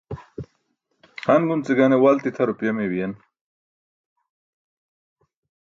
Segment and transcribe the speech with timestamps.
[1.25, 3.13] han gunce gane walti tʰa rupaya mey biyen.